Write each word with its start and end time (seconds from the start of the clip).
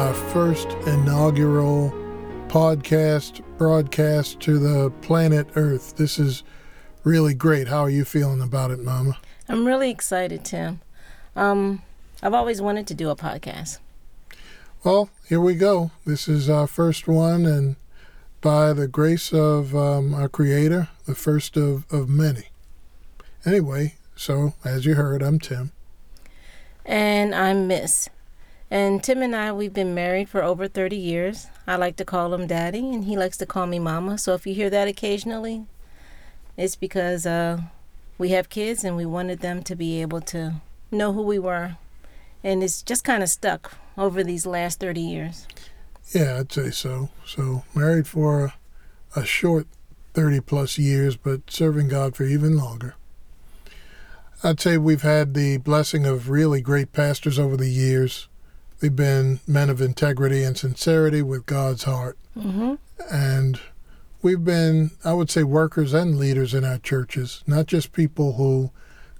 our 0.00 0.14
first 0.14 0.70
inaugural 0.86 1.90
podcast 2.48 3.42
broadcast 3.58 4.40
to 4.40 4.58
the 4.58 4.90
planet 5.02 5.46
Earth. 5.56 5.94
This 5.96 6.18
is 6.18 6.42
really 7.04 7.34
great. 7.34 7.68
How 7.68 7.80
are 7.80 7.90
you 7.90 8.06
feeling 8.06 8.40
about 8.40 8.70
it, 8.70 8.78
Mama? 8.78 9.18
I'm 9.46 9.66
really 9.66 9.90
excited, 9.90 10.42
Tim. 10.42 10.80
Um, 11.36 11.82
I've 12.22 12.32
always 12.32 12.62
wanted 12.62 12.86
to 12.86 12.94
do 12.94 13.10
a 13.10 13.14
podcast. 13.14 13.76
Well, 14.82 15.10
here 15.28 15.38
we 15.38 15.54
go. 15.54 15.90
This 16.06 16.28
is 16.28 16.48
our 16.48 16.66
first 16.66 17.06
one, 17.06 17.44
and 17.44 17.76
by 18.40 18.72
the 18.72 18.88
grace 18.88 19.34
of 19.34 19.76
um, 19.76 20.14
our 20.14 20.30
Creator, 20.30 20.88
the 21.04 21.14
first 21.14 21.58
of, 21.58 21.84
of 21.92 22.08
many. 22.08 22.44
Anyway, 23.44 23.96
so 24.16 24.54
as 24.64 24.86
you 24.86 24.94
heard, 24.94 25.22
I'm 25.22 25.38
Tim. 25.38 25.72
And 26.86 27.34
I'm 27.34 27.66
Miss. 27.66 28.08
And 28.70 29.02
Tim 29.02 29.20
and 29.20 29.34
I, 29.34 29.52
we've 29.52 29.74
been 29.74 29.94
married 29.94 30.28
for 30.28 30.44
over 30.44 30.68
30 30.68 30.96
years. 30.96 31.48
I 31.66 31.74
like 31.74 31.96
to 31.96 32.04
call 32.04 32.32
him 32.32 32.46
Daddy, 32.46 32.94
and 32.94 33.04
he 33.04 33.16
likes 33.16 33.36
to 33.38 33.46
call 33.46 33.66
me 33.66 33.80
Mama. 33.80 34.16
So 34.16 34.34
if 34.34 34.46
you 34.46 34.54
hear 34.54 34.70
that 34.70 34.86
occasionally, 34.86 35.66
it's 36.56 36.76
because 36.76 37.26
uh, 37.26 37.62
we 38.16 38.28
have 38.30 38.48
kids 38.48 38.84
and 38.84 38.96
we 38.96 39.04
wanted 39.04 39.40
them 39.40 39.64
to 39.64 39.74
be 39.74 40.00
able 40.00 40.20
to 40.20 40.60
know 40.92 41.12
who 41.12 41.22
we 41.22 41.38
were. 41.38 41.78
And 42.44 42.62
it's 42.62 42.80
just 42.82 43.02
kind 43.02 43.24
of 43.24 43.28
stuck 43.28 43.74
over 43.98 44.22
these 44.22 44.46
last 44.46 44.78
30 44.78 45.00
years. 45.00 45.48
Yeah, 46.14 46.38
I'd 46.38 46.52
say 46.52 46.70
so. 46.70 47.10
So 47.26 47.64
married 47.74 48.06
for 48.06 48.44
a, 49.16 49.20
a 49.20 49.24
short 49.24 49.66
30 50.14 50.40
plus 50.40 50.78
years, 50.78 51.16
but 51.16 51.50
serving 51.50 51.88
God 51.88 52.14
for 52.14 52.24
even 52.24 52.56
longer. 52.56 52.94
I'd 54.42 54.60
say 54.60 54.78
we've 54.78 55.02
had 55.02 55.34
the 55.34 55.58
blessing 55.58 56.06
of 56.06 56.30
really 56.30 56.62
great 56.62 56.92
pastors 56.92 57.38
over 57.38 57.56
the 57.56 57.68
years. 57.68 58.28
They've 58.80 58.94
been 58.94 59.40
men 59.46 59.70
of 59.70 59.80
integrity 59.80 60.42
and 60.42 60.56
sincerity 60.56 61.22
with 61.22 61.46
God's 61.46 61.84
heart. 61.84 62.18
Mm-hmm. 62.36 62.74
And 63.12 63.60
we've 64.22 64.44
been, 64.44 64.92
I 65.04 65.12
would 65.12 65.30
say, 65.30 65.42
workers 65.42 65.92
and 65.92 66.18
leaders 66.18 66.54
in 66.54 66.64
our 66.64 66.78
churches, 66.78 67.44
not 67.46 67.66
just 67.66 67.92
people 67.92 68.34
who 68.34 68.70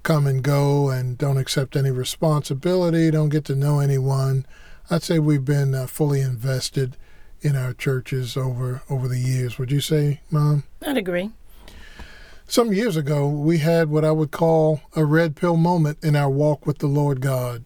come 0.02 0.26
and 0.26 0.42
go 0.42 0.88
and 0.88 1.18
don't 1.18 1.36
accept 1.36 1.76
any 1.76 1.90
responsibility, 1.90 3.10
don't 3.10 3.28
get 3.28 3.44
to 3.46 3.54
know 3.54 3.80
anyone. 3.80 4.46
I'd 4.90 5.02
say 5.02 5.18
we've 5.18 5.44
been 5.44 5.74
uh, 5.74 5.86
fully 5.86 6.20
invested 6.20 6.96
in 7.42 7.54
our 7.54 7.72
churches 7.72 8.36
over 8.36 8.82
over 8.90 9.08
the 9.08 9.18
years. 9.18 9.58
Would 9.58 9.70
you 9.70 9.80
say, 9.80 10.20
Mom? 10.30 10.64
I'd 10.86 10.96
agree. 10.96 11.30
Some 12.46 12.72
years 12.72 12.96
ago, 12.96 13.28
we 13.28 13.58
had 13.58 13.90
what 13.90 14.04
I 14.04 14.10
would 14.10 14.32
call 14.32 14.80
a 14.96 15.04
red 15.04 15.36
pill 15.36 15.56
moment 15.56 15.98
in 16.02 16.16
our 16.16 16.28
walk 16.30 16.66
with 16.66 16.78
the 16.78 16.88
Lord 16.88 17.20
God. 17.20 17.64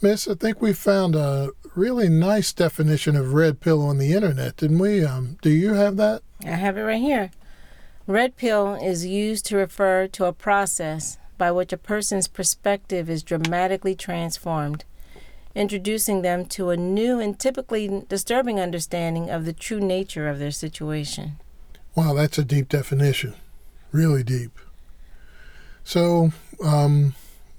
Miss, 0.00 0.28
I 0.28 0.34
think 0.34 0.62
we 0.62 0.72
found 0.72 1.16
a 1.16 1.50
really 1.74 2.08
nice 2.08 2.52
definition 2.52 3.16
of 3.16 3.34
red 3.34 3.60
pill 3.60 3.82
on 3.84 3.98
the 3.98 4.12
internet, 4.12 4.56
didn't 4.56 4.78
we? 4.78 5.04
Um, 5.04 5.38
do 5.42 5.50
you 5.50 5.74
have 5.74 5.96
that? 5.96 6.22
I 6.44 6.50
have 6.50 6.76
it 6.76 6.82
right 6.82 7.00
here. 7.00 7.32
Red 8.06 8.36
pill 8.36 8.74
is 8.74 9.04
used 9.04 9.44
to 9.46 9.56
refer 9.56 10.06
to 10.06 10.26
a 10.26 10.32
process 10.32 11.18
by 11.36 11.50
which 11.50 11.72
a 11.72 11.76
person's 11.76 12.28
perspective 12.28 13.10
is 13.10 13.24
dramatically 13.24 13.96
transformed, 13.96 14.84
introducing 15.56 16.22
them 16.22 16.46
to 16.46 16.70
a 16.70 16.76
new 16.76 17.18
and 17.18 17.38
typically 17.38 18.04
disturbing 18.08 18.60
understanding 18.60 19.28
of 19.28 19.44
the 19.44 19.52
true 19.52 19.80
nature 19.80 20.28
of 20.28 20.38
their 20.38 20.52
situation. 20.52 21.38
Wow, 21.96 22.14
that's 22.14 22.38
a 22.38 22.44
deep 22.44 22.68
definition. 22.68 23.34
Really 23.90 24.22
deep. 24.22 24.56
So, 25.82 26.30
um, 26.64 27.14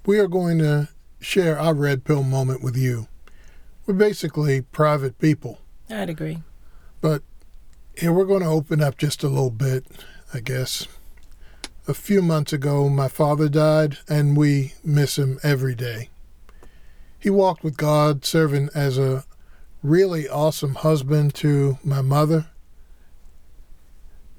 we 0.06 0.20
are 0.20 0.28
going 0.28 0.60
to 0.60 0.88
share 1.20 1.60
our 1.60 1.74
red 1.74 2.04
pill 2.04 2.24
moment 2.24 2.64
with 2.64 2.78
you. 2.78 3.08
We're 3.86 3.94
basically 3.94 4.62
private 4.62 5.18
people. 5.20 5.60
I'd 5.90 6.10
agree. 6.10 6.40
But 7.02 7.24
here 7.98 8.14
we're 8.14 8.26
going 8.26 8.44
to 8.44 8.48
open 8.48 8.82
up 8.82 8.98
just 8.98 9.24
a 9.24 9.30
little 9.30 9.50
bit 9.50 9.86
I 10.34 10.40
guess. 10.40 10.88
A 11.88 11.94
few 11.94 12.22
months 12.22 12.54
ago, 12.54 12.88
my 12.88 13.08
father 13.08 13.50
died, 13.50 13.98
and 14.08 14.38
we 14.38 14.74
miss 14.84 15.18
him 15.18 15.40
every 15.42 15.74
day. 15.74 16.10
He 17.18 17.32
walked 17.32 17.64
with 17.64 17.78
God, 17.78 18.24
serving 18.24 18.70
as 18.76 19.00
a 19.00 19.26
really 19.82 20.30
awesome 20.30 20.76
husband 20.76 21.34
to 21.36 21.80
my 21.84 22.02
mother, 22.02 22.48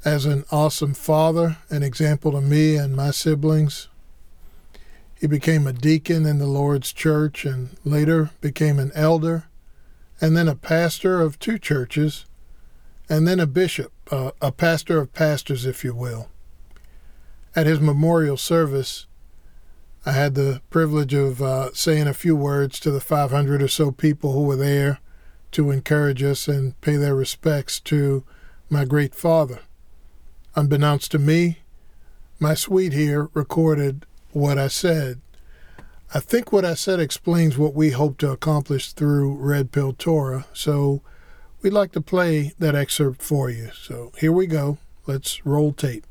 as 0.04 0.26
an 0.26 0.44
awesome 0.52 0.94
father, 0.94 1.58
an 1.70 1.82
example 1.82 2.32
to 2.32 2.40
me 2.40 2.76
and 2.76 2.94
my 2.94 3.10
siblings. 3.10 3.88
He 5.20 5.26
became 5.26 5.66
a 5.66 5.72
deacon 5.74 6.24
in 6.24 6.38
the 6.38 6.46
Lord's 6.46 6.94
church 6.94 7.44
and 7.44 7.76
later 7.84 8.30
became 8.40 8.78
an 8.78 8.90
elder, 8.94 9.44
and 10.18 10.34
then 10.34 10.48
a 10.48 10.54
pastor 10.54 11.20
of 11.20 11.38
two 11.38 11.58
churches, 11.58 12.24
and 13.08 13.28
then 13.28 13.38
a 13.38 13.46
bishop 13.46 13.92
uh, 14.10 14.32
a 14.40 14.50
pastor 14.50 14.98
of 14.98 15.12
pastors, 15.12 15.66
if 15.66 15.84
you 15.84 15.94
will. 15.94 16.28
At 17.54 17.66
his 17.66 17.80
memorial 17.80 18.36
service, 18.36 19.06
I 20.06 20.12
had 20.12 20.34
the 20.34 20.62
privilege 20.70 21.12
of 21.12 21.42
uh, 21.42 21.72
saying 21.74 22.08
a 22.08 22.14
few 22.14 22.34
words 22.34 22.80
to 22.80 22.90
the 22.90 23.00
500 23.00 23.62
or 23.62 23.68
so 23.68 23.90
people 23.90 24.32
who 24.32 24.44
were 24.44 24.56
there 24.56 25.00
to 25.52 25.70
encourage 25.70 26.22
us 26.22 26.48
and 26.48 26.80
pay 26.80 26.96
their 26.96 27.14
respects 27.14 27.78
to 27.80 28.24
my 28.70 28.84
great 28.84 29.14
father. 29.14 29.60
Unbeknownst 30.56 31.10
to 31.12 31.18
me, 31.18 31.58
my 32.38 32.54
sweet 32.54 32.94
here 32.94 33.28
recorded 33.34 34.06
what 34.32 34.58
I 34.58 34.68
said. 34.68 35.20
I 36.12 36.20
think 36.20 36.52
what 36.52 36.64
I 36.64 36.74
said 36.74 36.98
explains 36.98 37.56
what 37.56 37.74
we 37.74 37.90
hope 37.90 38.18
to 38.18 38.30
accomplish 38.30 38.92
through 38.92 39.34
Red 39.36 39.70
Pill 39.70 39.92
Torah, 39.92 40.46
so 40.52 41.02
we'd 41.62 41.72
like 41.72 41.92
to 41.92 42.00
play 42.00 42.52
that 42.58 42.74
excerpt 42.74 43.22
for 43.22 43.48
you. 43.48 43.70
So 43.80 44.12
here 44.18 44.32
we 44.32 44.46
go. 44.46 44.78
Let's 45.06 45.44
roll 45.46 45.72
tape. 45.72 46.04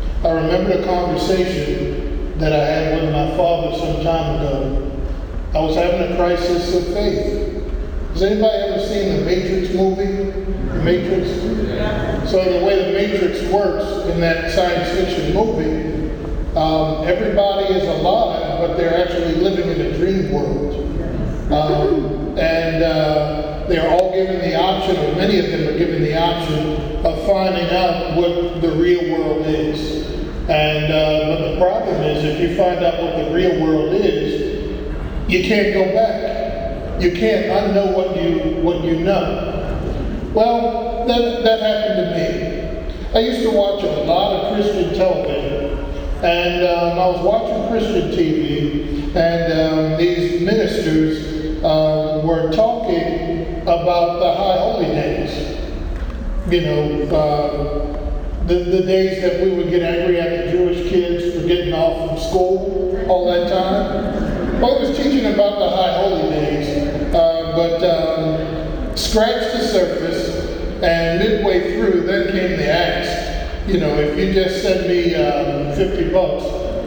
I 0.00 0.30
remember 0.30 0.78
the 0.78 0.84
conversation 0.84 2.38
that 2.38 2.52
I 2.52 2.64
had 2.64 3.02
with 3.02 3.12
my 3.12 3.36
father 3.36 3.76
some 3.78 4.02
time 4.04 4.36
ago. 4.36 4.92
I 5.54 5.60
was 5.60 5.76
having 5.76 6.12
a 6.12 6.16
crisis 6.16 6.74
of 6.74 6.92
faith. 6.92 7.62
Has 8.12 8.22
anybody 8.22 8.54
ever 8.54 8.86
seen 8.86 9.16
the 9.16 9.24
Matrix 9.24 9.74
movie? 9.74 10.30
The 10.68 10.82
Matrix? 10.82 11.30
So 12.30 12.58
the 12.58 12.64
way 12.66 12.84
the 12.84 12.92
Matrix 12.92 13.42
works 13.50 14.10
in 14.10 14.20
that 14.20 14.50
science 14.52 14.90
fiction 14.90 15.34
movie, 15.34 15.95
um, 16.56 17.06
everybody 17.06 17.74
is 17.74 17.86
alive, 17.86 18.60
but 18.60 18.76
they're 18.76 19.06
actually 19.06 19.34
living 19.34 19.68
in 19.68 19.80
a 19.80 19.98
dream 19.98 20.32
world. 20.32 20.74
Um, 21.52 22.38
and 22.38 22.82
uh, 22.82 23.66
they're 23.68 23.88
all 23.88 24.12
given 24.12 24.38
the 24.40 24.58
option, 24.58 24.96
or 24.96 25.14
many 25.16 25.38
of 25.38 25.46
them 25.46 25.68
are 25.68 25.78
given 25.78 26.02
the 26.02 26.18
option 26.18 27.04
of 27.04 27.26
finding 27.26 27.68
out 27.70 28.16
what 28.16 28.60
the 28.60 28.70
real 28.76 29.12
world 29.12 29.46
is. 29.46 30.10
And 30.48 30.92
uh, 30.92 31.26
but 31.26 31.50
the 31.50 31.58
problem 31.58 32.02
is, 32.02 32.24
if 32.24 32.40
you 32.40 32.56
find 32.56 32.84
out 32.84 33.02
what 33.02 33.16
the 33.16 33.34
real 33.34 33.60
world 33.62 33.94
is, 33.94 34.80
you 35.28 35.44
can't 35.44 35.74
go 35.74 35.84
back. 35.92 37.02
You 37.02 37.12
can't 37.12 37.46
unknow 37.46 37.94
what 37.94 38.16
you 38.16 38.62
what 38.62 38.82
you 38.82 39.00
know. 39.00 39.52
Well, 40.34 41.06
that 41.06 41.42
that 41.42 41.60
happened 41.60 41.96
to 41.98 42.16
me. 42.16 42.56
I 43.14 43.18
used 43.20 43.42
to 43.42 43.50
watch 43.50 43.82
a 43.82 44.04
lot 44.04 44.36
of 44.36 44.54
Christian 44.54 44.94
television, 44.94 45.45
and 46.22 46.64
um, 46.64 46.98
I 46.98 47.06
was 47.08 47.20
watching 47.22 47.68
Christian 47.68 48.10
TV, 48.10 49.14
and 49.14 49.52
um, 49.52 49.98
these 49.98 50.40
ministers 50.40 51.62
uh, 51.62 52.22
were 52.24 52.50
talking 52.52 53.60
about 53.62 54.18
the 54.20 54.34
high 54.34 54.58
holy 54.58 54.86
days. 54.86 55.58
You 56.48 56.60
know, 56.62 57.16
uh, 57.16 58.46
the, 58.46 58.54
the 58.54 58.82
days 58.82 59.20
that 59.22 59.42
we 59.42 59.50
would 59.56 59.68
get 59.68 59.82
angry 59.82 60.20
at 60.20 60.46
the 60.46 60.52
Jewish 60.52 60.88
kids 60.88 61.34
for 61.34 61.46
getting 61.46 61.74
off 61.74 62.08
from 62.08 62.18
school 62.30 63.04
all 63.08 63.26
that 63.26 63.48
time. 63.48 64.60
Well, 64.60 64.80
he 64.80 64.88
was 64.88 64.96
teaching 64.96 65.26
about 65.34 65.58
the 65.58 65.68
high 65.68 65.98
holy 65.98 66.30
days, 66.30 67.14
uh, 67.14 67.52
but 67.54 67.84
um, 67.84 68.96
scratched 68.96 69.52
the 69.52 69.68
surface, 69.68 70.82
and 70.82 71.18
midway 71.18 71.74
through, 71.74 72.02
then 72.02 72.30
came 72.30 72.56
the 72.56 72.70
ask. 72.70 73.35
You 73.66 73.80
know, 73.80 73.98
if 73.98 74.16
you 74.16 74.32
just 74.32 74.62
send 74.62 74.86
me 74.86 75.16
um, 75.16 75.74
50 75.74 76.12
bucks 76.12 76.44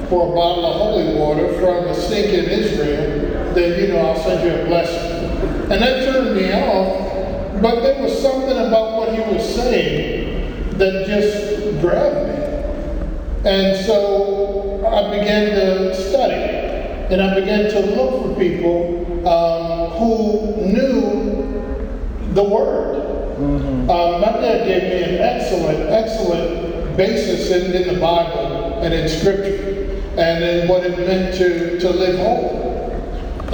for 0.08 0.32
a 0.32 0.34
bottle 0.34 0.66
of 0.66 0.78
holy 0.78 1.14
water 1.14 1.54
from 1.60 1.90
a 1.90 1.94
sink 1.94 2.28
in 2.28 2.46
Israel, 2.46 3.54
then, 3.54 3.82
you 3.82 3.90
know, 3.90 4.00
I'll 4.00 4.24
send 4.24 4.48
you 4.48 4.62
a 4.62 4.66
blessing. 4.66 5.30
And 5.70 5.82
that 5.82 6.06
turned 6.06 6.38
me 6.38 6.54
off. 6.54 7.62
But 7.62 7.82
there 7.82 8.02
was 8.02 8.18
something 8.22 8.58
about 8.58 8.98
what 8.98 9.14
he 9.14 9.20
was 9.20 9.56
saying 9.56 10.78
that 10.78 11.06
just 11.06 11.82
grabbed 11.82 12.30
me. 12.30 13.50
And 13.50 13.86
so 13.86 14.86
I 14.88 15.20
began 15.20 15.50
to 15.50 15.94
study. 15.94 17.14
And 17.14 17.22
I 17.22 17.38
began 17.38 17.70
to 17.72 17.80
look 17.82 18.24
for 18.24 18.40
people 18.40 19.28
um, 19.28 19.90
who 20.00 20.66
knew 20.66 22.34
the 22.34 22.44
Word. 22.44 23.36
Mm-hmm. 23.38 23.90
Um, 23.90 24.22
my 24.22 24.32
dad 24.40 24.66
gave 24.66 24.84
me 24.84 25.18
an 25.18 25.22
excellent, 25.22 25.90
excellent 25.90 26.69
basis 27.00 27.50
in, 27.50 27.72
in 27.72 27.94
the 27.96 28.00
Bible 28.00 28.84
and 28.84 28.94
in 28.94 29.08
Scripture, 29.08 29.88
and 30.20 30.44
in 30.44 30.68
what 30.68 30.84
it 30.84 30.98
meant 31.00 31.34
to, 31.38 31.80
to 31.80 31.90
live 31.90 32.20
holy. 32.20 32.60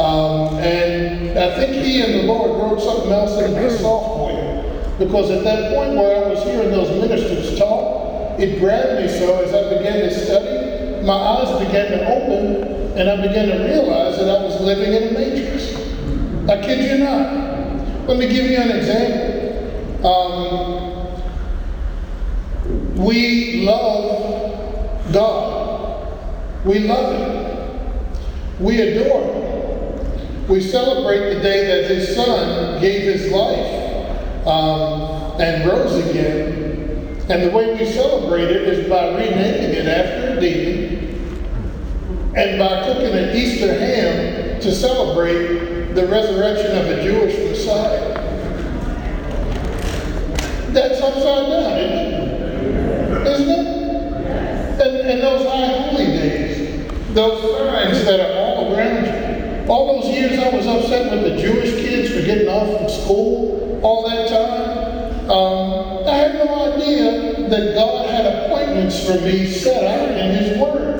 Um, 0.02 0.58
and 0.58 1.38
I 1.38 1.56
think 1.56 1.86
he 1.86 2.02
and 2.02 2.14
the 2.16 2.24
Lord 2.24 2.60
wrote 2.60 2.82
something 2.82 3.12
else 3.12 3.40
in 3.40 3.54
his 3.54 3.80
sophomore 3.80 4.32
year, 4.32 4.98
because 4.98 5.30
at 5.30 5.44
that 5.44 5.76
point 5.76 5.94
where 5.96 6.26
I 6.26 6.28
was 6.28 6.44
hearing 6.44 6.72
those 6.72 6.90
ministers 7.00 7.58
talk, 7.60 8.40
it 8.40 8.60
grabbed 8.60 9.04
me 9.04 9.08
so 9.08 9.40
as 9.44 9.54
I 9.54 9.78
began 9.78 10.00
to 10.00 10.12
study, 10.12 11.06
my 11.06 11.14
eyes 11.14 11.66
began 11.66 11.92
to 11.92 12.00
open, 12.18 12.98
and 12.98 13.08
I 13.08 13.16
began 13.28 13.48
to 13.50 13.64
realize 13.64 14.18
that 14.18 14.28
I 14.28 14.44
was 14.44 14.60
living 14.60 14.92
in 14.92 15.10
a 15.10 15.12
matrix. 15.12 15.76
I 16.50 16.66
kid 16.66 16.92
you 16.92 17.06
not. 17.06 18.08
Let 18.08 18.18
me 18.18 18.28
give 18.28 18.50
you 18.50 18.58
an 18.58 18.72
example. 18.72 20.06
Um, 20.06 20.95
we 22.96 23.62
love 23.66 25.14
God. 25.14 26.66
We 26.66 26.80
love 26.80 27.16
Him. 27.16 28.16
We 28.60 28.82
adore 28.82 29.22
Him. 29.22 30.48
We 30.48 30.62
celebrate 30.62 31.34
the 31.34 31.42
day 31.42 31.68
that 31.68 31.92
His 31.92 32.16
Son 32.16 32.80
gave 32.82 33.02
His 33.02 33.32
life 33.32 34.48
um, 34.48 35.42
and 35.42 35.68
rose 35.68 36.06
again. 36.08 37.22
And 37.30 37.44
the 37.44 37.52
way 37.52 37.74
we 37.74 37.86
celebrate 37.92 38.52
it 38.52 38.64
is 38.64 38.90
by 38.90 39.08
renaming 39.10 39.72
it 39.72 39.88
after 39.88 40.38
a 40.38 40.40
demon 40.40 40.96
and 42.36 42.60
by 42.60 42.84
cooking 42.86 43.18
an 43.18 43.36
Easter 43.36 43.74
ham 43.74 44.60
to 44.60 44.72
celebrate 44.72 45.94
the 45.94 46.06
resurrection 46.08 46.78
of 46.78 46.86
a 46.88 47.02
Jewish 47.02 47.36
Messiah. 47.50 48.14
That's 50.72 51.02
upside 51.02 51.50
down, 51.50 52.15
isn't 53.28 53.50
it? 53.50 53.68
It? 53.68 54.82
And, 54.82 55.10
and 55.10 55.22
those 55.22 55.48
high 55.48 55.90
holy 55.90 56.06
days, 56.06 56.88
those 57.14 57.42
signs 57.58 58.06
that 58.06 58.20
are 58.20 58.34
all 58.34 58.76
around 58.76 59.06
you. 59.06 59.72
All 59.72 60.02
those 60.02 60.14
years 60.14 60.38
I 60.40 60.50
was 60.56 60.68
upset 60.68 61.12
with 61.12 61.24
the 61.24 61.42
Jewish 61.42 61.72
kids 61.76 62.14
for 62.14 62.22
getting 62.22 62.48
off 62.48 62.78
from 62.78 62.90
school 62.90 63.80
all 63.84 64.08
that 64.08 64.30
time. 64.30 65.30
Um, 65.30 66.08
I 66.08 66.16
had 66.16 66.36
no 66.36 66.74
idea 66.74 67.50
that 67.50 67.74
God 67.74 68.10
had 68.10 68.26
appointments 68.26 69.06
for 69.06 69.20
me 69.22 69.48
set 69.48 69.84
out 69.84 70.10
in 70.18 70.36
His 70.36 70.60
Word. 70.60 70.96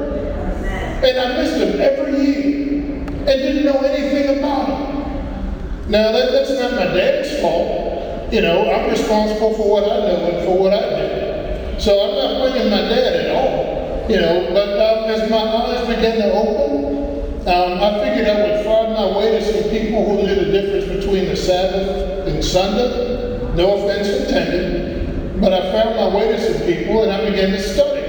And 1.04 1.20
I 1.20 1.38
missed 1.42 1.60
them 1.60 1.80
every 1.80 2.26
year 2.26 3.06
and 3.06 3.26
didn't 3.26 3.66
know 3.66 3.80
anything 3.82 4.40
about 4.40 4.68
them. 4.68 5.92
Now, 5.92 6.12
that, 6.12 6.32
that's 6.32 6.50
not 6.50 6.72
my 6.72 6.86
dad's 6.86 7.40
fault. 7.42 8.34
You 8.34 8.42
know, 8.42 8.72
I'm 8.72 8.90
responsible 8.90 9.54
for 9.54 9.70
what 9.70 9.84
I 9.84 9.98
know 10.08 10.26
and 10.32 10.46
for 10.46 10.58
what 10.58 10.74
I 10.74 10.90
do. 10.90 11.05
So 11.80 11.92
I'm 12.00 12.16
not 12.16 12.52
blaming 12.52 12.72
my 12.72 12.82
dad 12.90 13.14
at 13.26 13.36
all. 13.36 14.10
You 14.10 14.18
know, 14.18 14.50
but 14.54 14.70
um, 14.80 15.10
as 15.10 15.30
my 15.30 15.38
eyes 15.38 15.88
began 15.88 16.18
to 16.18 16.32
open, 16.34 17.48
um, 17.48 17.84
I 17.84 18.04
figured 18.04 18.28
I 18.28 18.42
would 18.42 18.66
find 18.66 18.94
my 18.94 19.18
way 19.18 19.32
to 19.32 19.42
some 19.42 19.70
people 19.70 20.06
who 20.06 20.28
knew 20.28 20.36
the 20.36 20.52
difference 20.52 21.04
between 21.04 21.26
the 21.26 21.36
Sabbath 21.36 22.28
and 22.28 22.44
Sunday. 22.44 23.54
No 23.56 23.84
offense 23.84 24.08
intended. 24.08 25.42
But 25.42 25.54
I 25.54 25.72
found 25.72 25.96
my 25.96 26.16
way 26.16 26.28
to 26.28 26.54
some 26.54 26.66
people 26.66 27.04
and 27.04 27.12
I 27.12 27.30
began 27.30 27.52
to 27.52 27.60
study 27.60 28.02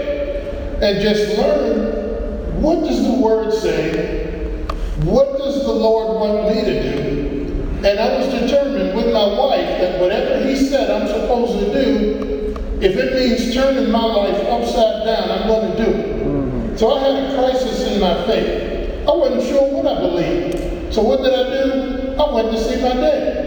and 0.83 1.01
just 1.01 1.39
learn 1.39 2.63
what 2.63 2.81
does 2.85 3.03
the 3.03 3.15
Word 3.15 3.53
say? 3.53 4.65
What 5.03 5.39
does 5.39 5.63
the 5.65 5.73
Lord 5.73 6.21
want 6.21 6.55
me 6.55 6.65
to 6.65 6.83
do? 6.83 7.87
And 7.87 8.01
I 8.01 8.17
was 8.17 8.29
determined 8.41 8.97
with 8.97 9.13
my 9.13 9.27
wife 9.27 9.81
that 9.81 10.01
whatever 10.01 10.47
he 10.47 10.57
said 10.57 10.91
I'm 10.91 11.07
supposed 11.07 11.59
to 11.59 11.85
do, 11.85 12.57
if 12.81 12.97
it 12.97 13.15
means 13.15 13.55
turning 13.55 13.91
my 13.91 14.05
life 14.05 14.37
upside 14.49 15.07
down, 15.07 15.31
I'm 15.31 15.49
going 15.49 15.77
to 15.77 15.85
do 15.85 15.91
it. 15.91 16.79
So 16.79 16.93
I 16.95 17.01
had 17.01 17.31
a 17.31 17.35
crisis 17.35 17.91
in 17.91 18.01
my 18.01 18.27
faith. 18.27 19.09
I 19.09 19.13
wasn't 19.13 19.43
sure 19.45 19.73
what 19.73 19.87
I 19.87 20.01
believed. 20.01 20.93
So 20.93 21.03
what 21.03 21.23
did 21.23 21.33
I 21.33 21.45
do? 21.51 22.17
I 22.21 22.35
went 22.35 22.51
to 22.53 22.63
see 22.63 22.83
my 22.83 22.95
dad. 22.95 23.47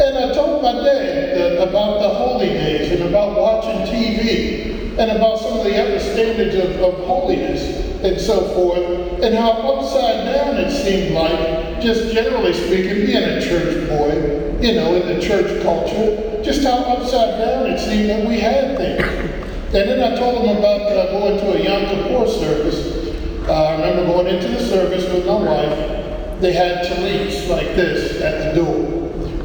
And 0.00 0.18
I 0.18 0.34
told 0.34 0.62
my 0.62 0.72
dad 0.72 1.68
about 1.68 2.00
the 2.00 2.08
holy 2.08 2.48
days 2.48 2.92
and 2.92 3.08
about 3.08 3.36
watching 3.38 3.94
TV 3.94 4.98
and 4.98 5.10
about 5.12 5.38
some 5.38 5.58
of 5.58 5.64
the 5.64 5.80
other 5.80 6.00
standards 6.00 6.54
of, 6.56 6.82
of 6.82 7.06
holiness 7.06 7.86
and 8.02 8.20
so 8.20 8.40
forth, 8.54 9.22
and 9.22 9.34
how 9.34 9.52
upside 9.52 10.34
down 10.34 10.56
it 10.56 10.70
seemed 10.70 11.14
like, 11.14 11.80
just 11.80 12.12
generally 12.12 12.52
speaking, 12.52 13.06
being 13.06 13.16
a 13.16 13.40
church 13.40 13.88
boy, 13.88 14.12
you 14.60 14.74
know, 14.74 14.94
in 14.94 15.06
the 15.14 15.20
church 15.20 15.62
culture, 15.62 16.25
just 16.46 16.62
how 16.62 16.78
upside 16.94 17.38
down 17.38 17.66
it 17.66 17.78
seemed 17.80 18.08
that 18.08 18.24
we 18.24 18.38
had 18.38 18.76
things. 18.78 19.02
And 19.74 19.90
then 19.90 20.00
I 20.00 20.16
told 20.16 20.46
him 20.46 20.56
about 20.56 20.80
uh, 20.80 21.10
going 21.10 21.38
to 21.38 21.46
a 21.54 21.58
Yom 21.58 21.86
Kippur 21.90 22.30
service. 22.30 23.48
Uh, 23.48 23.52
I 23.52 23.88
remember 23.88 24.06
going 24.12 24.28
into 24.28 24.48
the 24.48 24.60
service 24.60 25.04
with 25.12 25.26
my 25.26 25.34
wife. 25.34 26.40
They 26.40 26.52
had 26.52 26.86
talits 26.86 27.48
like 27.48 27.74
this 27.74 28.22
at 28.22 28.54
the 28.54 28.62
door. 28.62 28.86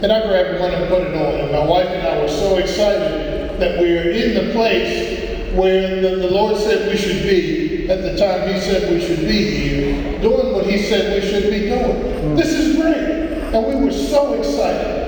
And 0.04 0.12
I 0.12 0.28
grabbed 0.28 0.60
one 0.62 0.74
and 0.76 0.88
put 0.90 1.02
it 1.02 1.16
on. 1.16 1.40
And 1.42 1.52
my 1.52 1.66
wife 1.66 1.88
and 1.88 2.08
I 2.08 2.22
were 2.22 2.30
so 2.30 2.58
excited 2.58 3.60
that 3.60 3.80
we 3.80 3.94
were 3.94 4.12
in 4.12 4.46
the 4.46 4.54
place 4.54 5.56
where 5.56 6.02
the, 6.02 6.18
the 6.18 6.30
Lord 6.30 6.56
said 6.58 6.88
we 6.88 6.98
should 6.98 7.24
be 7.24 7.90
at 7.90 8.04
the 8.04 8.16
time 8.16 8.54
He 8.54 8.60
said 8.60 8.92
we 8.92 9.02
should 9.02 9.28
be 9.28 9.50
here, 9.50 10.22
doing 10.22 10.54
what 10.54 10.68
He 10.68 10.78
said 10.84 11.20
we 11.20 11.28
should 11.28 11.50
be 11.50 11.68
doing. 11.68 12.36
This 12.36 12.52
is 12.52 12.76
great. 12.80 13.54
And 13.56 13.68
we 13.68 13.86
were 13.88 13.92
so 13.92 14.34
excited. 14.34 15.01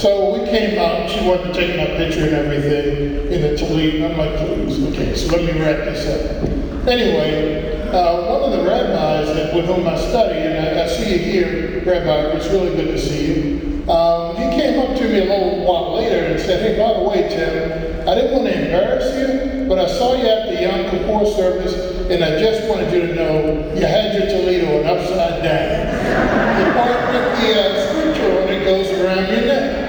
So 0.00 0.32
we 0.32 0.48
came 0.48 0.78
out. 0.78 1.10
She 1.10 1.20
wanted 1.28 1.52
to 1.52 1.52
take 1.52 1.76
my 1.76 1.84
picture 1.98 2.24
and 2.24 2.32
everything 2.32 3.30
in 3.30 3.42
the 3.42 3.48
Talit. 3.52 4.00
I'm 4.00 4.16
like, 4.16 4.34
please, 4.38 4.82
okay, 4.96 5.14
so 5.14 5.36
let 5.36 5.44
me 5.44 5.60
wrap 5.60 5.76
this 5.76 6.08
up. 6.08 6.88
Anyway, 6.88 7.86
uh, 7.92 8.32
one 8.32 8.50
of 8.50 8.58
the 8.58 8.64
rabbis 8.64 9.28
that, 9.36 9.54
with 9.54 9.66
whom 9.66 9.86
I 9.86 9.98
study, 9.98 10.38
and 10.38 10.56
I, 10.56 10.84
I 10.84 10.88
see 10.88 11.12
you 11.12 11.18
here, 11.18 11.84
Rabbi, 11.84 12.34
it's 12.34 12.46
really 12.46 12.74
good 12.74 12.96
to 12.96 12.98
see 12.98 13.26
you. 13.28 13.92
Um, 13.92 14.36
he 14.36 14.48
came 14.58 14.80
up 14.80 14.96
to 14.96 15.04
me 15.04 15.20
a 15.20 15.24
little 15.24 15.66
while 15.66 15.96
later 15.96 16.32
and 16.32 16.40
said, 16.40 16.62
hey, 16.62 16.78
by 16.80 16.98
the 16.98 17.06
way, 17.06 17.28
Tim, 17.28 18.08
I 18.08 18.14
didn't 18.14 18.32
want 18.32 18.48
to 18.48 18.56
embarrass 18.56 19.04
you, 19.20 19.68
but 19.68 19.78
I 19.78 19.86
saw 19.86 20.14
you 20.14 20.26
at 20.26 20.48
the 20.48 20.62
Yom 20.62 20.88
Kippur 20.88 21.26
service, 21.26 21.76
and 22.08 22.24
I 22.24 22.40
just 22.40 22.66
wanted 22.70 22.90
you 22.90 23.06
to 23.06 23.14
know 23.14 23.74
you 23.74 23.84
had 23.84 24.14
your 24.14 24.32
Talit 24.32 24.64
and 24.64 24.88
upside 24.88 25.42
down. 25.44 26.56
The 26.56 26.72
part 26.72 27.12
with 27.12 27.36
the 27.36 27.52
uh, 27.52 27.90
scripture 27.90 28.40
on 28.40 28.48
it 28.48 28.64
goes 28.64 28.88
around 28.98 29.28
your 29.28 29.44
neck. 29.44 29.80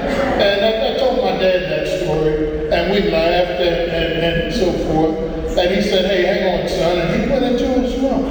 And 0.42 0.66
I, 0.66 0.96
I, 0.96 0.98
told 0.98 1.24
my 1.24 1.38
dad 1.38 1.70
that 1.70 2.02
story, 2.02 2.74
and 2.92 3.06
we 3.06 3.12
laughed 3.12 3.62
and, 3.62 3.92
and, 3.92 4.44
and 4.44 4.54
so 4.54 4.72
forth. 4.86 5.58
And 5.58 5.76
he 5.76 5.82
said, 5.82 6.06
hey, 6.06 6.24
hang 6.24 6.62
on, 6.62 6.70
son. 6.70 6.98
And 7.00 7.24
he 7.24 7.30
went 7.30 7.44
into 7.44 7.68
his 7.82 8.00
room. 8.00 8.26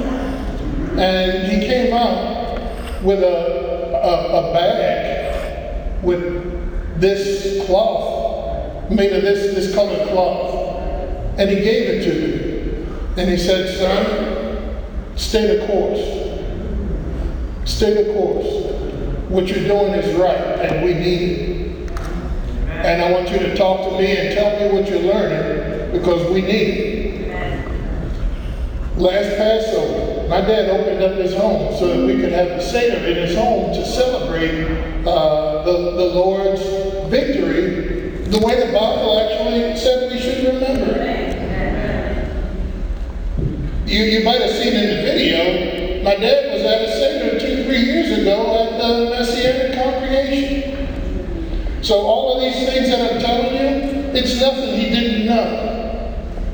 And 0.99 1.51
he 1.51 1.65
came 1.67 1.93
out 1.93 3.03
with 3.03 3.23
a, 3.23 4.01
a, 4.03 4.49
a 4.49 4.53
bag 4.53 6.03
with 6.03 6.99
this 6.99 7.65
cloth, 7.65 8.89
made 8.91 9.13
of 9.13 9.21
this, 9.21 9.55
this 9.55 9.73
colored 9.73 10.07
cloth. 10.09 11.37
And 11.37 11.49
he 11.49 11.57
gave 11.57 11.89
it 11.89 12.03
to 12.03 12.13
me. 12.13 13.21
And 13.21 13.29
he 13.29 13.37
said, 13.37 13.77
son, 13.77 15.15
stay 15.15 15.57
the 15.57 15.65
course. 15.67 15.99
Stay 17.69 18.03
the 18.03 18.13
course. 18.13 18.47
What 19.29 19.47
you're 19.47 19.67
doing 19.67 19.93
is 19.93 20.15
right, 20.17 20.35
and 20.35 20.83
we 20.83 20.93
need 20.93 21.21
it. 21.21 21.51
And 22.67 23.01
I 23.01 23.11
want 23.11 23.29
you 23.29 23.37
to 23.37 23.55
talk 23.55 23.80
me 24.01 24.17
and 24.17 24.35
tell 24.35 24.59
me 24.59 24.67
what 24.73 24.89
you're 24.89 25.01
learning 25.01 25.91
because 25.91 26.27
we 26.31 26.41
need 26.41 26.51
it. 26.51 26.91
Last 28.97 29.37
Passover, 29.37 30.27
my 30.27 30.41
dad 30.41 30.69
opened 30.69 31.03
up 31.03 31.17
his 31.17 31.35
home 31.35 31.75
so 31.77 31.87
that 31.87 32.05
we 32.05 32.19
could 32.19 32.31
have 32.31 32.47
a 32.47 32.61
Seder 32.61 33.05
in 33.05 33.15
his 33.27 33.35
home 33.35 33.73
to 33.73 33.85
celebrate 33.85 34.65
uh, 35.07 35.63
the, 35.63 35.71
the 35.71 36.05
Lord's 36.13 36.61
victory 37.09 37.91
the 38.31 38.39
way 38.39 38.55
the 38.65 38.71
Bible 38.71 39.19
actually 39.19 39.75
said 39.75 40.09
we 40.09 40.17
should 40.17 40.53
remember 40.53 40.93
it. 40.95 41.35
You, 43.85 44.03
you 44.03 44.23
might 44.23 44.39
have 44.39 44.51
seen 44.51 44.73
in 44.73 44.95
the 44.95 45.01
video, 45.03 46.01
my 46.05 46.15
dad 46.15 46.53
was 46.53 46.61
at 46.61 46.81
a 46.81 46.87
Seder 46.93 47.37
two, 47.39 47.65
three 47.65 47.81
years 47.81 48.19
ago 48.19 48.63
at 48.63 48.77
the 48.81 49.09
Messianic 49.09 49.73
congregation. 49.77 51.83
So 51.83 51.95
all 51.95 52.37
of 52.37 52.41
these 52.41 52.69
things 52.69 52.87
that 52.87 53.11
I'm 53.11 53.19
telling 53.19 53.53
you, 53.53 53.80
it's 54.15 54.39
nothing 54.39 54.79
he 54.79 54.89
didn't 54.89 55.25
know. 55.25 55.71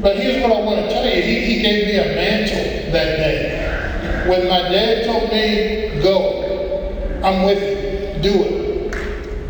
But 0.01 0.17
here's 0.17 0.41
what 0.41 0.51
I 0.51 0.61
want 0.61 0.81
to 0.81 0.89
tell 0.89 1.05
you. 1.05 1.21
He, 1.21 1.53
he 1.53 1.61
gave 1.61 1.87
me 1.87 1.97
a 1.97 2.15
mantle 2.15 2.91
that 2.91 3.17
day. 3.17 4.27
When 4.29 4.47
my 4.47 4.69
dad 4.69 5.05
told 5.05 5.31
me, 5.31 6.01
go, 6.01 7.21
I'm 7.23 7.43
with 7.43 7.61
you, 7.61 8.21
do 8.21 8.43
it. 8.43 8.95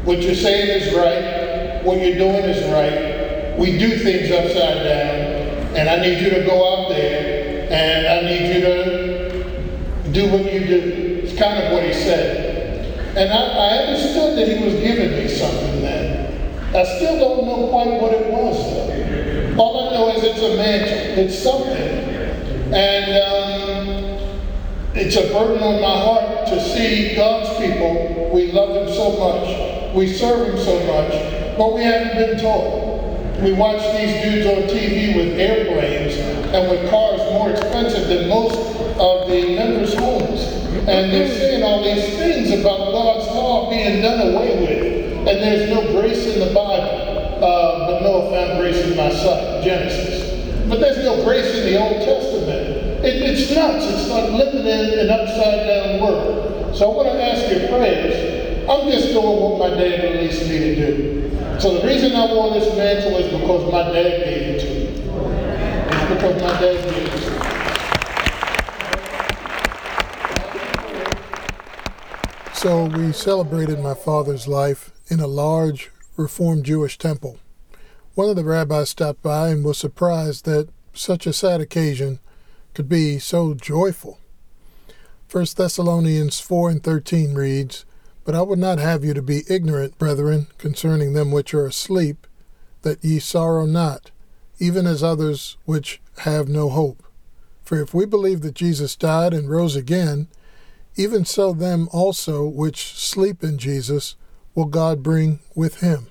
What 0.06 0.22
you're 0.22 0.36
saying 0.36 0.82
is 0.82 0.94
right. 0.96 1.84
What 1.84 2.00
you're 2.00 2.18
doing 2.18 2.46
is 2.46 2.64
right. 2.72 3.58
We 3.60 3.78
do 3.78 3.98
things 3.98 4.32
upside 4.32 4.84
down. 4.84 5.76
And 5.76 5.90
I 5.90 5.98
need 5.98 6.22
you 6.22 6.30
to 6.30 6.46
go 6.46 6.86
out 6.86 6.90
there 6.90 7.68
and 7.70 8.08
I 8.08 8.22
need 8.30 8.56
you 8.56 8.62
to 8.62 10.12
do 10.12 10.32
what 10.32 10.52
you 10.52 10.66
do. 10.66 11.22
It's 11.24 11.38
kind 11.38 11.62
of 11.62 11.74
what 11.74 11.84
he 11.84 11.94
said. 11.94 13.18
And 13.18 13.32
I, 13.32 13.36
I 13.36 13.78
understood 13.84 14.38
that 14.38 14.48
he 14.48 14.64
was 14.64 14.76
giving 14.76 15.12
me 15.12 15.28
something 15.28 15.82
then. 15.82 16.07
I 16.76 16.84
still 16.84 17.18
don't 17.18 17.48
know 17.48 17.70
quite 17.70 18.02
what 18.02 18.12
it 18.12 18.28
was. 18.32 19.58
All 19.58 19.88
I 19.88 19.94
know 19.94 20.10
is 20.16 20.24
it's 20.24 20.40
a 20.40 20.58
mantle. 20.58 21.24
It's 21.24 21.40
something. 21.42 22.74
And 22.76 23.08
um, 23.24 24.40
it's 24.94 25.16
a 25.16 25.32
burden 25.32 25.64
on 25.64 25.82
my 25.82 25.98
heart 25.98 26.48
to 26.48 26.62
see 26.62 27.16
God's 27.16 27.58
people. 27.58 28.32
We 28.34 28.52
love 28.52 28.74
them 28.74 28.94
so 28.94 29.16
much. 29.18 29.96
We 29.96 30.08
serve 30.14 30.48
them 30.48 30.58
so 30.58 30.78
much. 30.86 31.58
But 31.58 31.74
we 31.74 31.84
haven't 31.84 32.18
been 32.18 32.38
taught. 32.38 33.42
We 33.42 33.54
watch 33.54 33.82
these 33.96 34.22
dudes 34.24 34.46
on 34.48 34.64
TV 34.76 35.16
with 35.16 35.40
airplanes 35.40 36.18
and 36.54 36.70
with 36.70 36.90
cars 36.90 37.22
more 37.32 37.50
expensive 37.50 38.10
than 38.10 38.28
most 38.28 38.58
of 39.00 39.30
the 39.30 39.56
members' 39.56 39.94
homes. 39.94 40.42
And 40.88 41.14
they're 41.14 41.30
saying 41.30 41.64
all 41.64 41.82
these 41.82 42.18
things 42.18 42.52
about 42.60 42.92
God's 42.92 43.28
law 43.28 43.70
being 43.70 44.02
done 44.02 44.34
away. 44.34 44.57
And 45.38 45.46
there's 45.46 45.70
no 45.70 45.86
grace 46.02 46.26
in 46.26 46.40
the 46.40 46.48
Bible. 46.48 47.38
Uh, 47.38 47.86
but 47.86 48.02
Noah 48.02 48.32
found 48.32 48.60
grace 48.60 48.84
in 48.84 48.98
my 48.98 49.12
sight, 49.12 49.64
Genesis. 49.64 50.68
But 50.68 50.80
there's 50.80 50.98
no 51.06 51.24
grace 51.24 51.54
in 51.54 51.66
the 51.72 51.78
Old 51.78 52.02
Testament. 52.02 53.06
It, 53.06 53.22
it's 53.22 53.52
nuts. 53.54 53.86
It's 53.86 54.10
like 54.10 54.32
living 54.32 54.66
in 54.66 54.98
an 54.98 55.12
upside 55.12 55.68
down 55.68 56.02
world. 56.02 56.76
So 56.76 56.90
I 56.90 56.96
want 56.96 57.10
to 57.10 57.24
ask 57.24 57.52
your 57.52 57.70
prayers. 57.70 58.66
I'm 58.68 58.90
just 58.90 59.10
doing 59.10 59.40
what 59.40 59.60
my 59.60 59.70
dad 59.78 60.12
released 60.12 60.42
me 60.50 60.58
to 60.58 60.76
do. 60.76 61.30
So 61.60 61.78
the 61.78 61.88
reason 61.88 62.16
I 62.16 62.34
wore 62.34 62.50
this 62.56 62.76
mantle 62.76 63.18
is 63.18 63.32
because 63.40 63.72
my 63.72 63.84
dad 63.94 64.26
gave 64.26 64.42
it 64.42 64.60
to 64.62 64.70
me. 64.74 64.88
It's 65.86 66.14
because 66.16 66.42
my 66.42 66.60
dad 66.60 66.82
gave 66.84 66.98
it 66.98 67.12
to 67.14 67.30
me. 67.30 67.38
So 72.56 72.86
we 72.86 73.14
celebrated 73.14 73.80
my 73.82 73.94
father's 73.94 74.48
life 74.48 74.97
in 75.10 75.20
a 75.20 75.28
large 75.28 75.92
Reformed 76.16 76.66
Jewish 76.66 76.98
temple. 76.98 77.38
One 78.16 78.30
of 78.30 78.36
the 78.36 78.44
rabbis 78.44 78.90
stopped 78.90 79.22
by 79.22 79.50
and 79.50 79.64
was 79.64 79.78
surprised 79.78 80.46
that 80.46 80.70
such 80.94 81.28
a 81.28 81.34
sad 81.34 81.62
occasion 81.62 82.20
could 82.74 82.90
be 82.90 83.20
so 83.20 83.54
joyful. 83.54 84.20
1 85.32 85.46
Thessalonians 85.56 86.40
4 86.40 86.70
and 86.70 86.84
13 86.84 87.36
reads, 87.36 87.86
but 88.28 88.36
I 88.36 88.42
would 88.42 88.60
not 88.60 88.78
have 88.80 89.06
you 89.06 89.14
to 89.14 89.22
be 89.22 89.44
ignorant, 89.48 89.98
brethren, 89.98 90.48
concerning 90.58 91.14
them 91.14 91.32
which 91.32 91.54
are 91.54 91.66
asleep, 91.66 92.28
that 92.82 93.02
ye 93.02 93.20
sorrow 93.20 93.66
not, 93.66 94.12
even 94.60 94.86
as 94.86 95.02
others 95.02 95.56
which 95.64 96.02
have 96.20 96.50
no 96.50 96.68
hope. 96.68 97.04
For 97.64 97.80
if 97.82 97.94
we 97.94 98.06
believe 98.06 98.42
that 98.42 98.54
Jesus 98.54 98.98
died 98.98 99.34
and 99.34 99.50
rose 99.50 99.78
again, 99.78 100.28
even 100.98 101.24
so 101.24 101.54
them 101.54 101.88
also 101.94 102.46
which 102.46 102.96
sleep 102.98 103.44
in 103.44 103.58
Jesus 103.58 104.16
will 104.58 104.66
God 104.66 105.04
bring 105.04 105.40
with 105.54 105.82
him. 105.82 106.08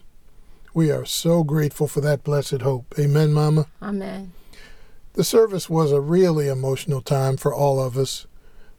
We 0.72 0.92
are 0.92 1.04
so 1.04 1.42
grateful 1.42 1.88
for 1.88 2.00
that 2.02 2.22
blessed 2.22 2.60
hope. 2.60 2.94
Amen, 2.96 3.32
Mama. 3.32 3.66
Amen. 3.82 4.34
The 5.14 5.24
service 5.24 5.68
was 5.68 5.90
a 5.90 6.00
really 6.00 6.46
emotional 6.46 7.00
time 7.00 7.36
for 7.36 7.52
all 7.52 7.80
of 7.80 7.98
us 7.98 8.28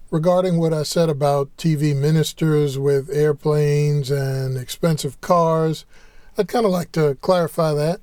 regarding 0.09 0.57
what 0.57 0.73
I 0.73 0.83
said 0.83 1.09
about 1.09 1.55
TV 1.57 1.93
ministers 1.93 2.79
with 2.79 3.09
airplanes 3.09 4.09
and 4.09 4.57
expensive 4.57 5.19
cars, 5.19 5.83
I'd 6.37 6.47
kind 6.47 6.65
of 6.65 6.71
like 6.71 6.93
to 6.93 7.17
clarify 7.21 7.73
that. 7.73 7.99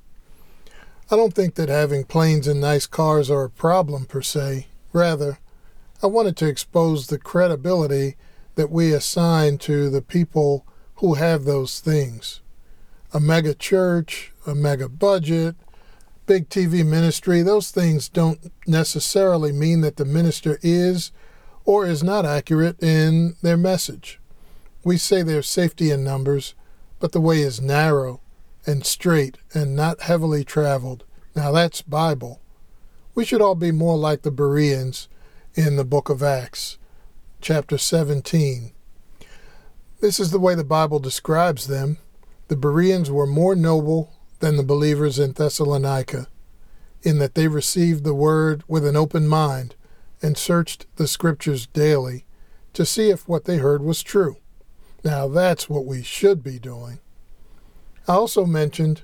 I 1.09 1.15
don't 1.15 1.33
think 1.33 1.55
that 1.55 1.69
having 1.69 2.03
planes 2.03 2.47
and 2.47 2.61
nice 2.61 2.85
cars 2.85 3.31
are 3.31 3.45
a 3.45 3.49
problem 3.49 4.05
per 4.05 4.21
se. 4.21 4.67
Rather, 4.93 5.39
I 6.03 6.05
wanted 6.05 6.37
to 6.37 6.47
expose 6.47 7.07
the 7.07 7.17
credibility 7.17 8.17
that 8.53 8.69
we 8.69 8.93
assign 8.93 9.57
to 9.59 9.89
the 9.89 10.03
people 10.03 10.63
who 10.97 11.15
have 11.15 11.43
those 11.43 11.79
things. 11.79 12.41
A 13.13 13.19
mega 13.19 13.53
church, 13.53 14.33
a 14.45 14.55
mega 14.55 14.89
budget, 14.89 15.55
big 16.25 16.49
TV 16.49 16.85
ministry, 16.85 17.41
those 17.41 17.71
things 17.71 18.09
don't 18.09 18.51
necessarily 18.65 19.51
mean 19.51 19.81
that 19.81 19.97
the 19.97 20.05
minister 20.05 20.59
is 20.61 21.11
or 21.65 21.85
is 21.85 22.03
not 22.03 22.25
accurate 22.25 22.81
in 22.81 23.35
their 23.41 23.57
message. 23.57 24.19
We 24.83 24.97
say 24.97 25.21
there's 25.21 25.47
safety 25.47 25.91
in 25.91 26.03
numbers, 26.03 26.53
but 26.99 27.11
the 27.11 27.21
way 27.21 27.41
is 27.41 27.61
narrow 27.61 28.21
and 28.65 28.85
straight 28.85 29.37
and 29.53 29.75
not 29.75 30.01
heavily 30.01 30.43
traveled. 30.43 31.03
Now 31.35 31.51
that's 31.51 31.81
Bible. 31.81 32.41
We 33.13 33.25
should 33.25 33.41
all 33.41 33.55
be 33.55 33.71
more 33.71 33.97
like 33.97 34.21
the 34.21 34.31
Bereans 34.31 35.07
in 35.53 35.75
the 35.75 35.85
book 35.85 36.09
of 36.09 36.21
Acts, 36.21 36.77
chapter 37.41 37.77
17. 37.77 38.71
This 40.01 40.19
is 40.19 40.31
the 40.31 40.39
way 40.39 40.55
the 40.55 40.63
Bible 40.63 40.99
describes 40.99 41.67
them. 41.67 41.97
The 42.49 42.57
Bereans 42.57 43.09
were 43.09 43.25
more 43.25 43.55
noble 43.55 44.11
than 44.39 44.57
the 44.57 44.63
believers 44.63 45.17
in 45.17 45.31
Thessalonica, 45.31 46.27
in 47.01 47.17
that 47.19 47.35
they 47.35 47.47
received 47.47 48.03
the 48.03 48.13
word 48.13 48.63
with 48.67 48.85
an 48.85 48.97
open 48.97 49.27
mind 49.27 49.75
and 50.21 50.37
searched 50.37 50.85
the 50.97 51.07
scriptures 51.07 51.65
daily 51.67 52.25
to 52.73 52.85
see 52.85 53.09
if 53.09 53.27
what 53.27 53.45
they 53.45 53.57
heard 53.57 53.81
was 53.81 54.03
true. 54.03 54.37
Now 55.03 55.27
that's 55.29 55.69
what 55.69 55.85
we 55.85 56.03
should 56.03 56.43
be 56.43 56.59
doing. 56.59 56.99
I 58.07 58.13
also 58.13 58.45
mentioned 58.45 59.03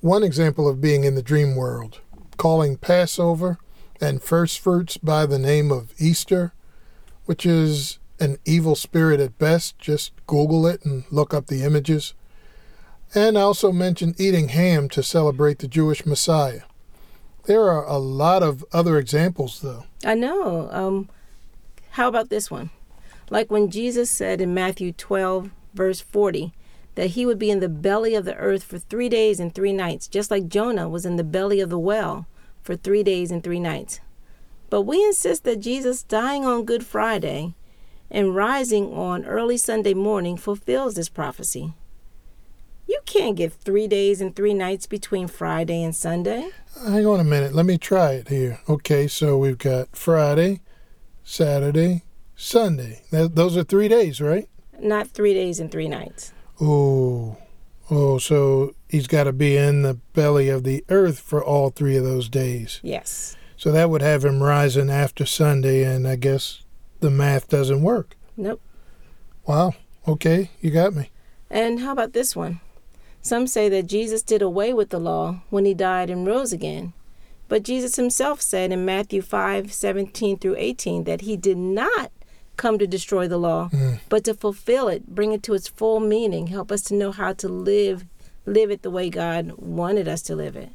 one 0.00 0.22
example 0.22 0.68
of 0.68 0.80
being 0.80 1.04
in 1.04 1.14
the 1.14 1.22
dream 1.22 1.56
world, 1.56 2.00
calling 2.36 2.76
Passover 2.76 3.58
and 4.00 4.22
first 4.22 4.60
fruits 4.60 4.98
by 4.98 5.24
the 5.24 5.38
name 5.38 5.72
of 5.72 5.94
Easter, 5.98 6.52
which 7.24 7.46
is 7.46 7.98
an 8.20 8.38
evil 8.44 8.74
spirit 8.74 9.18
at 9.18 9.38
best. 9.38 9.78
Just 9.78 10.12
Google 10.26 10.66
it 10.66 10.84
and 10.84 11.04
look 11.10 11.32
up 11.34 11.46
the 11.46 11.64
images. 11.64 12.14
And 13.14 13.36
I 13.36 13.40
also 13.40 13.72
mentioned 13.72 14.20
eating 14.20 14.48
ham 14.48 14.88
to 14.90 15.02
celebrate 15.02 15.58
the 15.58 15.66
Jewish 15.66 16.06
Messiah. 16.06 16.62
There 17.46 17.68
are 17.68 17.84
a 17.84 17.98
lot 17.98 18.42
of 18.42 18.64
other 18.72 18.98
examples, 18.98 19.60
though. 19.60 19.84
I 20.04 20.14
know. 20.14 20.68
Um, 20.70 21.08
how 21.92 22.06
about 22.06 22.28
this 22.28 22.50
one? 22.50 22.70
Like 23.30 23.50
when 23.50 23.70
Jesus 23.70 24.10
said 24.10 24.40
in 24.40 24.54
Matthew 24.54 24.92
12, 24.92 25.50
verse 25.74 26.00
40, 26.00 26.52
that 26.94 27.10
he 27.10 27.24
would 27.24 27.38
be 27.38 27.50
in 27.50 27.60
the 27.60 27.68
belly 27.68 28.14
of 28.14 28.24
the 28.24 28.36
earth 28.36 28.62
for 28.62 28.78
three 28.78 29.08
days 29.08 29.40
and 29.40 29.54
three 29.54 29.72
nights, 29.72 30.06
just 30.06 30.30
like 30.30 30.48
Jonah 30.48 30.88
was 30.88 31.06
in 31.06 31.16
the 31.16 31.24
belly 31.24 31.60
of 31.60 31.70
the 31.70 31.78
well 31.78 32.26
for 32.62 32.76
three 32.76 33.02
days 33.02 33.30
and 33.30 33.42
three 33.42 33.60
nights. 33.60 34.00
But 34.68 34.82
we 34.82 35.02
insist 35.04 35.44
that 35.44 35.60
Jesus 35.60 36.02
dying 36.02 36.44
on 36.44 36.64
Good 36.64 36.84
Friday 36.84 37.54
and 38.10 38.34
rising 38.34 38.92
on 38.92 39.24
early 39.24 39.56
Sunday 39.56 39.94
morning 39.94 40.36
fulfills 40.36 40.94
this 40.94 41.08
prophecy. 41.08 41.74
You 42.86 43.00
can't 43.06 43.36
get 43.36 43.52
three 43.52 43.86
days 43.86 44.20
and 44.20 44.34
three 44.34 44.54
nights 44.54 44.86
between 44.86 45.28
Friday 45.28 45.82
and 45.82 45.94
Sunday. 45.94 46.50
Hang 46.84 47.06
on 47.06 47.20
a 47.20 47.24
minute. 47.24 47.54
Let 47.54 47.66
me 47.66 47.78
try 47.78 48.12
it 48.14 48.28
here. 48.28 48.58
Okay, 48.68 49.06
so 49.06 49.38
we've 49.38 49.58
got 49.58 49.94
Friday, 49.94 50.60
Saturday, 51.22 52.02
Sunday. 52.34 53.02
those 53.12 53.56
are 53.56 53.62
three 53.62 53.86
days, 53.86 54.20
right? 54.20 54.48
Not 54.80 55.08
three 55.08 55.34
days 55.34 55.60
and 55.60 55.70
three 55.70 55.88
nights. 55.88 56.32
Oh, 56.60 57.36
oh, 57.90 58.18
so 58.18 58.74
he's 58.88 59.06
got 59.06 59.24
to 59.24 59.32
be 59.32 59.56
in 59.56 59.82
the 59.82 59.94
belly 60.14 60.48
of 60.48 60.64
the 60.64 60.84
earth 60.88 61.20
for 61.20 61.44
all 61.44 61.70
three 61.70 61.96
of 61.96 62.02
those 62.04 62.28
days. 62.28 62.80
Yes. 62.82 63.36
So 63.56 63.70
that 63.72 63.90
would 63.90 64.02
have 64.02 64.24
him 64.24 64.42
rising 64.42 64.90
after 64.90 65.26
Sunday, 65.26 65.84
and 65.84 66.08
I 66.08 66.16
guess 66.16 66.64
the 67.00 67.10
math 67.10 67.48
doesn't 67.48 67.82
work. 67.82 68.16
Nope. 68.36 68.60
Wow. 69.46 69.74
Okay, 70.06 70.50
you 70.60 70.70
got 70.70 70.94
me. 70.94 71.10
And 71.50 71.80
how 71.80 71.92
about 71.92 72.12
this 72.12 72.34
one? 72.36 72.60
Some 73.22 73.46
say 73.46 73.68
that 73.68 73.86
Jesus 73.86 74.22
did 74.22 74.40
away 74.40 74.72
with 74.72 74.90
the 74.90 74.98
law 74.98 75.42
when 75.50 75.64
he 75.64 75.74
died 75.74 76.08
and 76.08 76.26
rose 76.26 76.52
again. 76.52 76.92
But 77.48 77.64
Jesus 77.64 77.96
himself 77.96 78.40
said 78.40 78.70
in 78.70 78.84
Matthew 78.84 79.20
5 79.20 79.72
17 79.72 80.38
through 80.38 80.56
18 80.56 81.04
that 81.04 81.22
he 81.22 81.36
did 81.36 81.58
not 81.58 82.12
come 82.56 82.78
to 82.78 82.86
destroy 82.86 83.26
the 83.26 83.38
law, 83.38 83.68
mm. 83.72 83.98
but 84.08 84.22
to 84.24 84.34
fulfill 84.34 84.88
it, 84.88 85.14
bring 85.14 85.32
it 85.32 85.42
to 85.42 85.54
its 85.54 85.66
full 85.66 85.98
meaning, 85.98 86.46
help 86.46 86.70
us 86.70 86.82
to 86.82 86.94
know 86.94 87.10
how 87.10 87.32
to 87.32 87.48
live 87.48 88.04
live 88.46 88.70
it 88.70 88.82
the 88.82 88.90
way 88.90 89.10
God 89.10 89.52
wanted 89.58 90.08
us 90.08 90.22
to 90.22 90.36
live 90.36 90.56
it. 90.56 90.70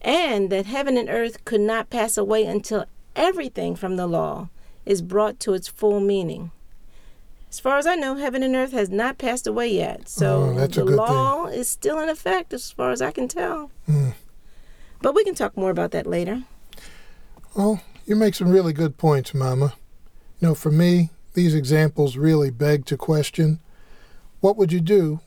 And 0.00 0.50
that 0.50 0.66
heaven 0.66 0.96
and 0.96 1.08
earth 1.08 1.44
could 1.44 1.60
not 1.60 1.90
pass 1.90 2.16
away 2.16 2.44
until 2.44 2.86
everything 3.16 3.76
from 3.76 3.96
the 3.96 4.06
law 4.06 4.48
is 4.86 5.02
brought 5.02 5.40
to 5.40 5.54
its 5.54 5.68
full 5.68 6.00
meaning. 6.00 6.50
As 7.50 7.58
far 7.58 7.78
as 7.78 7.86
I 7.86 7.96
know, 7.96 8.14
heaven 8.14 8.42
and 8.42 8.54
earth 8.54 8.72
has 8.72 8.90
not 8.90 9.18
passed 9.18 9.46
away 9.46 9.68
yet. 9.68 10.08
So 10.08 10.54
oh, 10.56 10.66
the 10.66 10.84
law 10.84 11.46
thing. 11.46 11.58
is 11.58 11.68
still 11.68 11.98
in 11.98 12.08
effect 12.08 12.52
as 12.52 12.70
far 12.70 12.92
as 12.92 13.02
I 13.02 13.10
can 13.10 13.26
tell. 13.26 13.72
Mm. 13.88 14.14
But 15.02 15.14
we 15.14 15.24
can 15.24 15.34
talk 15.34 15.56
more 15.56 15.70
about 15.70 15.90
that 15.90 16.06
later. 16.06 16.44
Well, 17.56 17.82
you 18.06 18.14
make 18.14 18.34
some 18.36 18.50
really 18.50 18.72
good 18.72 18.98
points, 18.98 19.34
Mama. 19.34 19.74
You 20.38 20.48
know, 20.48 20.54
for 20.54 20.70
me, 20.70 21.10
these 21.34 21.54
examples 21.54 22.16
really 22.16 22.50
beg 22.50 22.86
to 22.86 22.96
question 22.96 23.60
what 24.40 24.56
would 24.56 24.72
you 24.72 24.80
do 24.80 25.20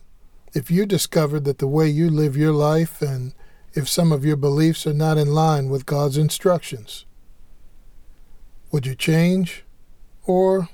if 0.53 0.72
you 0.72 0.86
discovered 0.86 1.45
that 1.45 1.60
the 1.60 1.67
way 1.67 1.88
you 1.88 2.10
live 2.10 2.36
your 2.36 2.51
life 2.51 3.01
and 3.01 3.33
if 3.74 3.88
some 3.88 4.12
of 4.12 4.25
your 4.25 4.36
beliefs 4.36 4.88
are 4.88 4.93
not 4.93 5.17
in 5.17 5.33
line 5.33 5.69
with 5.69 5.86
God's 5.86 6.17
instructions? 6.17 7.05
Would 8.73 8.87
you 8.87 8.95
change? 8.95 9.63
Or 10.25 10.67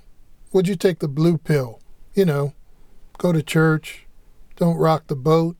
would 0.53 0.69
you 0.69 0.77
take 0.77 0.99
the 0.99 1.09
blue 1.09 1.37
pill? 1.37 1.81
You 2.13 2.23
know, 2.23 2.53
go 3.17 3.33
to 3.33 3.43
church, 3.43 4.07
don't 4.55 4.77
rock 4.77 5.07
the 5.07 5.17
boat, 5.17 5.57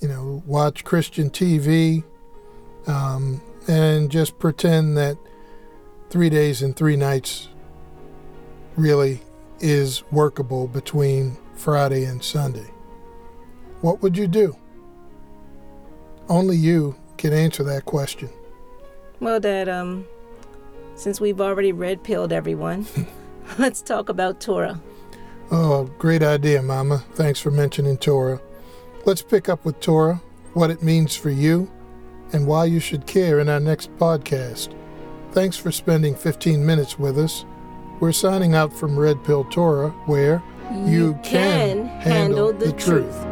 you 0.00 0.08
know, 0.08 0.42
watch 0.46 0.82
Christian 0.82 1.30
TV, 1.30 2.02
um, 2.88 3.40
and 3.68 4.10
just 4.10 4.40
pretend 4.40 4.96
that 4.98 5.16
three 6.10 6.28
days 6.28 6.60
and 6.60 6.74
three 6.74 6.96
nights 6.96 7.48
really 8.76 9.20
is 9.60 10.02
workable 10.10 10.66
between 10.66 11.36
Friday 11.54 12.02
and 12.02 12.20
Sunday, 12.20 12.68
what 13.80 14.02
would 14.02 14.16
you 14.16 14.26
do? 14.26 14.56
Only 16.28 16.56
you 16.56 16.96
can 17.16 17.32
answer 17.32 17.62
that 17.62 17.84
question. 17.84 18.28
Well, 19.20 19.38
Dad, 19.38 19.68
um, 19.68 20.04
since 20.98 21.20
we've 21.20 21.40
already 21.40 21.72
red 21.72 22.02
pilled 22.02 22.32
everyone, 22.32 22.86
let's 23.58 23.80
talk 23.80 24.08
about 24.08 24.40
Torah. 24.40 24.80
Oh, 25.50 25.84
great 25.98 26.22
idea, 26.22 26.62
Mama. 26.62 27.04
Thanks 27.14 27.40
for 27.40 27.50
mentioning 27.50 27.96
Torah. 27.96 28.40
Let's 29.06 29.22
pick 29.22 29.48
up 29.48 29.64
with 29.64 29.80
Torah, 29.80 30.20
what 30.52 30.70
it 30.70 30.82
means 30.82 31.16
for 31.16 31.30
you, 31.30 31.70
and 32.32 32.46
why 32.46 32.66
you 32.66 32.80
should 32.80 33.06
care 33.06 33.40
in 33.40 33.48
our 33.48 33.60
next 33.60 33.96
podcast. 33.96 34.74
Thanks 35.32 35.56
for 35.56 35.72
spending 35.72 36.14
15 36.14 36.64
minutes 36.64 36.98
with 36.98 37.18
us. 37.18 37.44
We're 38.00 38.12
signing 38.12 38.54
out 38.54 38.72
from 38.72 38.98
Red 38.98 39.24
Pill 39.24 39.44
Torah, 39.44 39.90
where 40.06 40.42
you, 40.84 41.18
can, 41.22 41.86
handle 41.86 42.52
the, 42.52 42.72
truth. 42.72 43.14
Thank 43.14 43.27